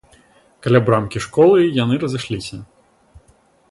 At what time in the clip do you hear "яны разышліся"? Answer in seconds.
1.83-2.57